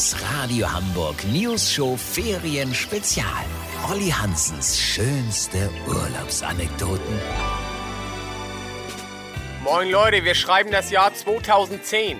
Das 0.00 0.16
Radio 0.32 0.72
Hamburg 0.72 1.22
News 1.24 1.70
Show 1.70 1.94
Ferien 1.94 2.74
Spezial. 2.74 3.44
Olli 3.90 4.08
Hansens 4.08 4.80
schönste 4.80 5.68
Urlaubsanekdoten. 5.86 7.20
Moin 9.62 9.90
Leute, 9.90 10.24
wir 10.24 10.34
schreiben 10.34 10.70
das 10.70 10.90
Jahr 10.90 11.12
2010. 11.12 12.18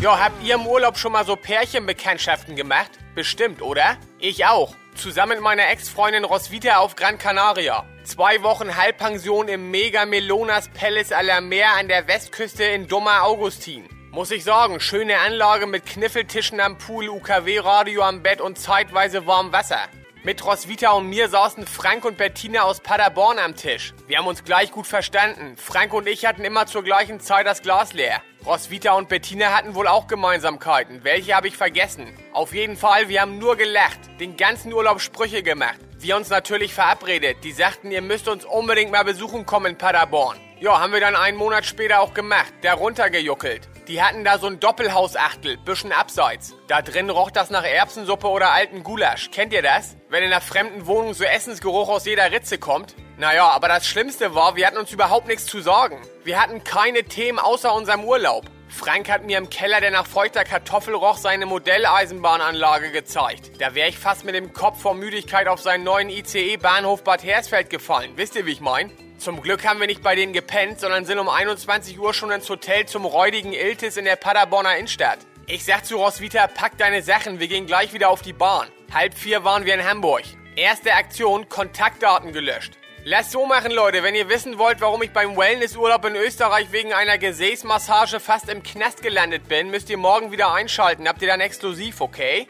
Ja, 0.00 0.18
habt 0.18 0.42
ihr 0.42 0.56
im 0.56 0.66
Urlaub 0.66 0.98
schon 0.98 1.12
mal 1.12 1.24
so 1.24 1.36
Pärchenbekanntschaften 1.36 2.56
gemacht? 2.56 2.90
Bestimmt, 3.14 3.62
oder? 3.62 3.98
Ich 4.18 4.46
auch. 4.46 4.74
Zusammen 4.96 5.34
mit 5.34 5.42
meiner 5.42 5.68
Ex-Freundin 5.68 6.24
Roswitha 6.24 6.78
auf 6.78 6.96
Gran 6.96 7.18
Canaria. 7.18 7.84
Zwei 8.02 8.42
Wochen 8.42 8.76
Halbpension 8.76 9.46
im 9.46 9.70
Mega 9.70 10.06
Melonas 10.06 10.68
Palace 10.70 11.12
à 11.12 11.22
la 11.22 11.40
Mer 11.40 11.68
an 11.78 11.86
der 11.86 12.08
Westküste 12.08 12.64
in 12.64 12.88
Dummer 12.88 13.22
Augustin. 13.22 13.88
Muss 14.16 14.30
ich 14.30 14.44
sagen, 14.44 14.80
schöne 14.80 15.18
Anlage 15.18 15.66
mit 15.66 15.84
Kniffeltischen 15.84 16.58
am 16.58 16.78
Pool, 16.78 17.10
UKW-Radio 17.10 18.00
am 18.00 18.22
Bett 18.22 18.40
und 18.40 18.58
zeitweise 18.58 19.26
warm 19.26 19.52
Wasser. 19.52 19.80
Mit 20.24 20.42
Roswitha 20.42 20.92
und 20.92 21.10
mir 21.10 21.28
saßen 21.28 21.66
Frank 21.66 22.06
und 22.06 22.16
Bettina 22.16 22.62
aus 22.62 22.80
Paderborn 22.80 23.38
am 23.38 23.56
Tisch. 23.56 23.92
Wir 24.06 24.16
haben 24.16 24.26
uns 24.26 24.42
gleich 24.42 24.72
gut 24.72 24.86
verstanden. 24.86 25.58
Frank 25.58 25.92
und 25.92 26.08
ich 26.08 26.24
hatten 26.24 26.46
immer 26.46 26.64
zur 26.64 26.82
gleichen 26.82 27.20
Zeit 27.20 27.46
das 27.46 27.60
Glas 27.60 27.92
leer. 27.92 28.22
Roswitha 28.46 28.94
und 28.94 29.10
Bettina 29.10 29.54
hatten 29.54 29.74
wohl 29.74 29.86
auch 29.86 30.06
Gemeinsamkeiten. 30.06 31.04
Welche 31.04 31.34
habe 31.34 31.48
ich 31.48 31.58
vergessen? 31.58 32.06
Auf 32.32 32.54
jeden 32.54 32.78
Fall, 32.78 33.10
wir 33.10 33.20
haben 33.20 33.36
nur 33.36 33.56
gelacht, 33.56 34.00
den 34.18 34.38
ganzen 34.38 34.72
Urlaub 34.72 35.02
Sprüche 35.02 35.42
gemacht. 35.42 35.76
Wir 35.98 36.16
uns 36.16 36.30
natürlich 36.30 36.72
verabredet. 36.72 37.44
Die 37.44 37.52
sagten, 37.52 37.90
ihr 37.90 38.00
müsst 38.00 38.28
uns 38.28 38.46
unbedingt 38.46 38.90
mal 38.92 39.04
besuchen 39.04 39.44
kommen 39.44 39.72
in 39.72 39.78
Paderborn. 39.78 40.38
Ja, 40.58 40.80
haben 40.80 40.94
wir 40.94 41.00
dann 41.00 41.16
einen 41.16 41.36
Monat 41.36 41.66
später 41.66 42.00
auch 42.00 42.14
gemacht. 42.14 42.54
Der 42.62 42.72
runtergejuckelt. 42.72 43.68
Die 43.88 44.02
hatten 44.02 44.24
da 44.24 44.38
so 44.38 44.48
ein 44.48 44.58
Doppelhausachtel, 44.58 45.58
bisschen 45.58 45.92
abseits. 45.92 46.54
Da 46.66 46.82
drin 46.82 47.08
roch 47.08 47.30
das 47.30 47.50
nach 47.50 47.62
Erbsensuppe 47.62 48.26
oder 48.26 48.50
alten 48.50 48.82
Gulasch. 48.82 49.30
Kennt 49.30 49.52
ihr 49.52 49.62
das? 49.62 49.96
Wenn 50.08 50.24
in 50.24 50.32
einer 50.32 50.40
fremden 50.40 50.86
Wohnung 50.86 51.14
so 51.14 51.22
Essensgeruch 51.22 51.88
aus 51.88 52.04
jeder 52.04 52.32
Ritze 52.32 52.58
kommt? 52.58 52.96
Naja, 53.16 53.48
aber 53.48 53.68
das 53.68 53.86
Schlimmste 53.86 54.34
war, 54.34 54.56
wir 54.56 54.66
hatten 54.66 54.76
uns 54.76 54.90
überhaupt 54.90 55.28
nichts 55.28 55.46
zu 55.46 55.60
sorgen. 55.60 56.00
Wir 56.24 56.42
hatten 56.42 56.64
keine 56.64 57.04
Themen 57.04 57.38
außer 57.38 57.72
unserem 57.72 58.02
Urlaub. 58.02 58.46
Frank 58.68 59.08
hat 59.08 59.24
mir 59.24 59.38
im 59.38 59.50
Keller, 59.50 59.80
der 59.80 59.92
nach 59.92 60.06
feuchter 60.06 60.42
Kartoffel 60.42 60.94
roch, 60.94 61.16
seine 61.16 61.46
Modelleisenbahnanlage 61.46 62.90
gezeigt. 62.90 63.52
Da 63.60 63.76
wäre 63.76 63.88
ich 63.88 63.98
fast 63.98 64.24
mit 64.24 64.34
dem 64.34 64.52
Kopf 64.52 64.82
vor 64.82 64.94
Müdigkeit 64.94 65.46
auf 65.46 65.60
seinen 65.60 65.84
neuen 65.84 66.10
ICE-Bahnhof 66.10 67.04
Bad 67.04 67.22
Hersfeld 67.22 67.70
gefallen. 67.70 68.10
Wisst 68.16 68.34
ihr, 68.34 68.46
wie 68.46 68.52
ich 68.52 68.60
mein? 68.60 68.90
Zum 69.18 69.40
Glück 69.40 69.66
haben 69.66 69.80
wir 69.80 69.86
nicht 69.86 70.02
bei 70.02 70.14
denen 70.14 70.32
gepennt, 70.32 70.78
sondern 70.78 71.04
sind 71.04 71.18
um 71.18 71.28
21 71.28 71.98
Uhr 71.98 72.12
schon 72.12 72.30
ins 72.30 72.48
Hotel 72.50 72.86
zum 72.86 73.04
räudigen 73.04 73.52
Iltis 73.52 73.96
in 73.96 74.04
der 74.04 74.16
Paderborner 74.16 74.76
Innenstadt. 74.76 75.18
Ich 75.46 75.64
sag 75.64 75.86
zu 75.86 75.96
Roswitha, 75.96 76.46
pack 76.48 76.76
deine 76.76 77.02
Sachen, 77.02 77.40
wir 77.40 77.48
gehen 77.48 77.66
gleich 77.66 77.92
wieder 77.92 78.10
auf 78.10 78.20
die 78.20 78.32
Bahn. 78.32 78.68
Halb 78.92 79.14
vier 79.14 79.42
waren 79.42 79.64
wir 79.64 79.74
in 79.74 79.88
Hamburg. 79.88 80.22
Erste 80.54 80.92
Aktion, 80.92 81.48
Kontaktdaten 81.48 82.32
gelöscht. 82.32 82.74
Lasst 83.04 83.30
so 83.30 83.46
machen, 83.46 83.70
Leute. 83.70 84.02
Wenn 84.02 84.14
ihr 84.14 84.28
wissen 84.28 84.58
wollt, 84.58 84.80
warum 84.80 85.02
ich 85.02 85.12
beim 85.12 85.36
Wellnessurlaub 85.36 86.04
in 86.06 86.16
Österreich 86.16 86.72
wegen 86.72 86.92
einer 86.92 87.18
Gesäßmassage 87.18 88.20
fast 88.20 88.48
im 88.48 88.62
Knast 88.62 89.02
gelandet 89.02 89.48
bin, 89.48 89.70
müsst 89.70 89.88
ihr 89.88 89.96
morgen 89.96 90.32
wieder 90.32 90.52
einschalten. 90.52 91.08
Habt 91.08 91.22
ihr 91.22 91.28
dann 91.28 91.40
exklusiv, 91.40 92.00
okay? 92.00 92.48